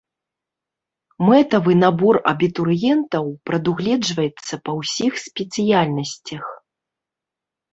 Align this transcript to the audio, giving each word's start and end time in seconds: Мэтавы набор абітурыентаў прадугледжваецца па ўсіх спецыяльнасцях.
Мэтавы 1.27 1.73
набор 1.83 2.15
абітурыентаў 2.31 3.25
прадугледжваецца 3.51 4.53
па 4.65 4.71
ўсіх 4.79 5.13
спецыяльнасцях. 5.27 6.43